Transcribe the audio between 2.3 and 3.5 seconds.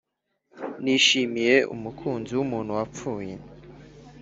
wumuntu wapfuye,